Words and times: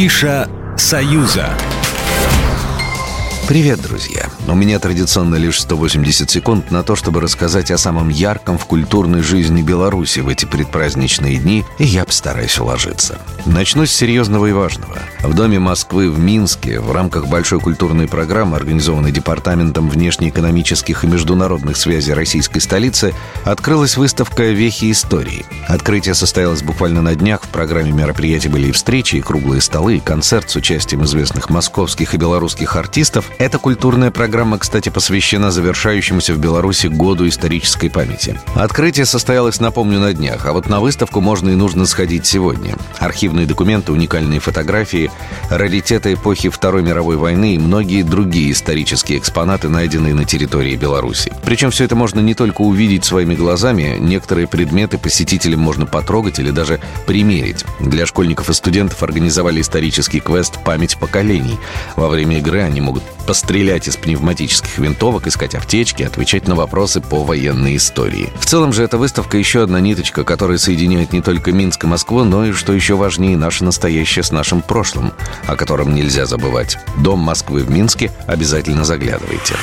Афиша 0.00 0.48
«Союза». 0.78 1.79
Привет, 3.50 3.82
друзья! 3.82 4.30
У 4.46 4.54
меня 4.54 4.78
традиционно 4.78 5.34
лишь 5.34 5.60
180 5.60 6.30
секунд 6.30 6.70
на 6.70 6.84
то, 6.84 6.94
чтобы 6.94 7.20
рассказать 7.20 7.72
о 7.72 7.78
самом 7.78 8.08
ярком 8.08 8.58
в 8.58 8.64
культурной 8.64 9.22
жизни 9.22 9.60
Беларуси 9.60 10.20
в 10.20 10.28
эти 10.28 10.44
предпраздничные 10.44 11.36
дни, 11.38 11.64
и 11.78 11.84
я 11.84 12.04
постараюсь 12.04 12.56
уложиться. 12.60 13.18
Начну 13.46 13.86
с 13.86 13.90
серьезного 13.90 14.46
и 14.46 14.52
важного. 14.52 15.00
В 15.22 15.34
Доме 15.34 15.58
Москвы 15.58 16.12
в 16.12 16.18
Минске 16.20 16.78
в 16.78 16.92
рамках 16.92 17.26
большой 17.26 17.58
культурной 17.58 18.06
программы, 18.06 18.56
организованной 18.56 19.10
Департаментом 19.10 19.90
внешнеэкономических 19.90 21.02
и 21.02 21.08
международных 21.08 21.76
связей 21.76 22.12
российской 22.12 22.60
столицы, 22.60 23.14
открылась 23.44 23.96
выставка 23.96 24.44
«Вехи 24.44 24.92
истории». 24.92 25.44
Открытие 25.66 26.14
состоялось 26.14 26.62
буквально 26.62 27.02
на 27.02 27.16
днях. 27.16 27.42
В 27.42 27.48
программе 27.48 27.90
мероприятий 27.90 28.48
были 28.48 28.68
и 28.68 28.72
встречи, 28.72 29.16
и 29.16 29.20
круглые 29.20 29.60
столы, 29.60 29.96
и 29.96 30.00
концерт 30.00 30.48
с 30.50 30.54
участием 30.54 31.02
известных 31.02 31.50
московских 31.50 32.14
и 32.14 32.16
белорусских 32.16 32.76
артистов– 32.76 33.28
эта 33.40 33.58
культурная 33.58 34.10
программа, 34.10 34.58
кстати, 34.58 34.90
посвящена 34.90 35.50
завершающемуся 35.50 36.34
в 36.34 36.38
Беларуси 36.38 36.88
году 36.88 37.26
исторической 37.26 37.88
памяти. 37.88 38.38
Открытие 38.54 39.06
состоялось, 39.06 39.60
напомню, 39.60 39.98
на 39.98 40.12
днях, 40.12 40.44
а 40.44 40.52
вот 40.52 40.68
на 40.68 40.80
выставку 40.80 41.22
можно 41.22 41.48
и 41.48 41.54
нужно 41.54 41.86
сходить 41.86 42.26
сегодня. 42.26 42.76
Архивные 42.98 43.46
документы, 43.46 43.92
уникальные 43.92 44.40
фотографии, 44.40 45.10
раритеты 45.48 46.12
эпохи 46.12 46.50
Второй 46.50 46.82
мировой 46.82 47.16
войны 47.16 47.54
и 47.54 47.58
многие 47.58 48.02
другие 48.02 48.52
исторические 48.52 49.16
экспонаты, 49.16 49.70
найденные 49.70 50.12
на 50.12 50.26
территории 50.26 50.76
Беларуси. 50.76 51.32
Причем 51.42 51.70
все 51.70 51.84
это 51.84 51.96
можно 51.96 52.20
не 52.20 52.34
только 52.34 52.60
увидеть 52.60 53.06
своими 53.06 53.34
глазами, 53.34 53.96
некоторые 53.98 54.48
предметы 54.48 54.98
посетителям 54.98 55.60
можно 55.60 55.86
потрогать 55.86 56.38
или 56.38 56.50
даже 56.50 56.78
примерить. 57.06 57.64
Для 57.80 58.04
школьников 58.04 58.50
и 58.50 58.52
студентов 58.52 59.02
организовали 59.02 59.62
исторический 59.62 60.20
квест 60.20 60.62
«Память 60.62 60.98
поколений». 60.98 61.58
Во 61.96 62.08
время 62.08 62.36
игры 62.36 62.60
они 62.60 62.82
могут 62.82 63.02
пострелять 63.30 63.86
из 63.86 63.96
пневматических 63.96 64.78
винтовок, 64.78 65.28
искать 65.28 65.54
аптечки, 65.54 66.02
отвечать 66.02 66.48
на 66.48 66.56
вопросы 66.56 67.00
по 67.00 67.22
военной 67.22 67.76
истории. 67.76 68.28
В 68.40 68.44
целом 68.44 68.72
же 68.72 68.82
эта 68.82 68.98
выставка 68.98 69.38
еще 69.38 69.62
одна 69.62 69.78
ниточка, 69.78 70.24
которая 70.24 70.58
соединяет 70.58 71.12
не 71.12 71.22
только 71.22 71.52
Минск 71.52 71.84
и 71.84 71.86
Москву, 71.86 72.24
но 72.24 72.46
и, 72.46 72.50
что 72.50 72.72
еще 72.72 72.96
важнее, 72.96 73.36
наше 73.36 73.62
настоящее 73.62 74.24
с 74.24 74.32
нашим 74.32 74.62
прошлым, 74.62 75.12
о 75.46 75.54
котором 75.54 75.94
нельзя 75.94 76.26
забывать. 76.26 76.76
Дом 76.96 77.20
Москвы 77.20 77.62
в 77.62 77.70
Минске 77.70 78.10
обязательно 78.26 78.84
заглядывайте. 78.84 79.54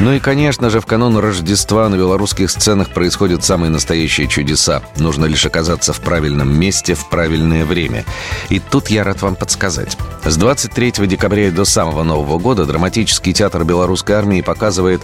Ну 0.00 0.12
и, 0.12 0.20
конечно 0.20 0.70
же, 0.70 0.80
в 0.80 0.86
канун 0.86 1.18
Рождества 1.18 1.88
на 1.88 1.96
белорусских 1.96 2.50
сценах 2.50 2.90
происходят 2.90 3.42
самые 3.42 3.70
настоящие 3.70 4.28
чудеса. 4.28 4.80
Нужно 4.96 5.24
лишь 5.24 5.44
оказаться 5.44 5.92
в 5.92 6.00
правильном 6.00 6.56
месте 6.56 6.94
в 6.94 7.08
правильное 7.08 7.64
время. 7.64 8.04
И 8.48 8.60
тут 8.60 8.88
я 8.90 9.02
рад 9.02 9.22
вам 9.22 9.34
подсказать. 9.34 9.96
С 10.24 10.36
23 10.36 11.06
декабря 11.08 11.50
до 11.50 11.64
самого 11.64 12.04
Нового 12.04 12.38
года 12.38 12.64
драматический 12.64 13.32
театр 13.32 13.64
белорусской 13.64 14.14
армии 14.14 14.40
показывает 14.40 15.02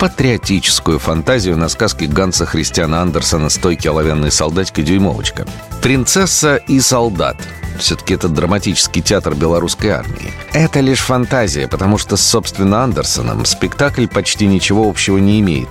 патриотическую 0.00 0.98
фантазию 0.98 1.56
на 1.56 1.68
сказке 1.68 2.06
Ганса 2.06 2.44
Христиана 2.44 3.00
Андерсона 3.00 3.48
«Стойкий 3.48 3.90
оловянный 3.90 4.32
солдатика-дюймовочка». 4.32 5.46
«Принцесса 5.82 6.56
и 6.56 6.80
солдат» 6.80 7.36
все-таки 7.82 8.14
это 8.14 8.28
драматический 8.28 9.02
театр 9.02 9.34
белорусской 9.34 9.90
армии. 9.90 10.32
Это 10.52 10.80
лишь 10.80 11.00
фантазия, 11.00 11.68
потому 11.68 11.98
что, 11.98 12.16
собственно, 12.16 12.82
Андерсоном 12.82 13.44
спектакль 13.44 14.06
почти 14.06 14.46
ничего 14.46 14.88
общего 14.88 15.18
не 15.18 15.40
имеет. 15.40 15.68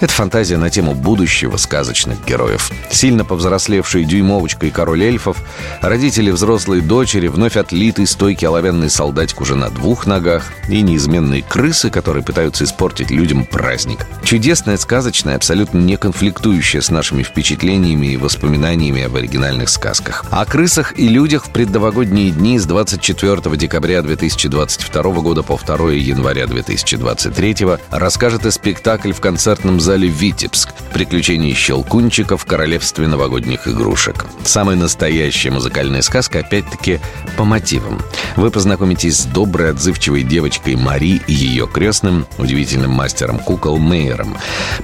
Это 0.00 0.12
фантазия 0.12 0.56
на 0.56 0.70
тему 0.70 0.94
будущего 0.94 1.56
сказочных 1.56 2.24
героев. 2.24 2.70
Сильно 2.90 3.24
повзрослевшие 3.24 4.04
дюймовочка 4.04 4.66
и 4.66 4.70
король 4.70 5.04
эльфов, 5.04 5.36
родители 5.80 6.30
взрослой 6.30 6.80
дочери, 6.80 7.28
вновь 7.28 7.56
отлитый 7.56 8.06
стойкий 8.06 8.48
оловянный 8.48 8.90
солдатик 8.90 9.40
уже 9.40 9.54
на 9.54 9.70
двух 9.70 10.06
ногах 10.06 10.52
и 10.68 10.82
неизменные 10.82 11.42
крысы, 11.42 11.90
которые 11.90 12.24
пытаются 12.24 12.64
испортить 12.64 13.10
людям 13.10 13.44
праздник. 13.44 14.06
Чудесная, 14.24 14.76
сказочная, 14.76 15.36
абсолютно 15.36 15.78
не 15.78 15.96
конфликтующая 15.96 16.80
с 16.80 16.90
нашими 16.90 17.22
впечатлениями 17.22 18.06
и 18.08 18.16
воспоминаниями 18.16 19.02
об 19.02 19.16
оригинальных 19.16 19.68
сказках. 19.68 20.24
О 20.30 20.44
крысах 20.44 20.98
и 20.98 21.08
людях 21.08 21.46
в 21.46 21.51
предновогодние 21.52 22.30
дни 22.30 22.58
с 22.58 22.64
24 22.64 23.56
декабря 23.56 24.02
2022 24.02 25.02
года 25.20 25.42
по 25.42 25.58
2 25.58 25.92
января 25.92 26.46
2023 26.46 27.56
расскажет 27.90 28.46
и 28.46 28.50
спектакль 28.50 29.12
в 29.12 29.20
концертном 29.20 29.78
зале 29.80 30.08
«Витебск» 30.08 30.70
«Приключения 30.92 31.54
щелкунчика 31.54 32.36
в 32.36 32.44
королевстве 32.46 33.06
новогодних 33.06 33.68
игрушек». 33.68 34.24
Самая 34.44 34.76
настоящая 34.76 35.50
музыкальная 35.50 36.02
сказка, 36.02 36.40
опять-таки, 36.40 37.00
по 37.36 37.44
мотивам. 37.44 38.00
Вы 38.36 38.50
познакомитесь 38.50 39.18
с 39.18 39.24
доброй, 39.24 39.70
отзывчивой 39.70 40.22
девочкой 40.22 40.76
Мари 40.76 41.20
и 41.26 41.32
ее 41.32 41.66
крестным, 41.66 42.26
удивительным 42.38 42.90
мастером 42.90 43.38
кукол 43.38 43.78
Мейером. 43.78 44.36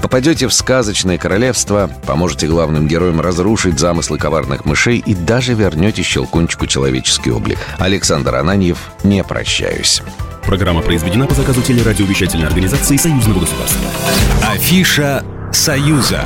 Попадете 0.03 0.49
в 0.49 0.55
сказочное 0.55 1.19
королевство, 1.19 1.91
поможете 2.06 2.47
главным 2.47 2.87
героям 2.87 3.21
разрушить 3.21 3.79
замыслы 3.79 4.19
коварных 4.19 4.65
мышей 4.65 4.99
и 4.99 5.15
даже 5.15 5.55
вернете 5.55 6.03
щелкунчику 6.03 6.58
девочку 6.59 6.67
человеческий 6.67 7.31
облик. 7.31 7.59
Александр 7.79 8.35
Ананьев, 8.37 8.91
не 9.05 9.23
прощаюсь. 9.23 10.03
Программа 10.45 10.83
произведена 10.83 11.27
по 11.27 11.35
заказу 11.35 11.63
телерадиовещательной 11.63 12.47
организации 12.47 12.97
Союзного 12.97 13.41
государства. 13.41 13.91
Афиша 14.43 15.25
«Союза». 15.53 16.25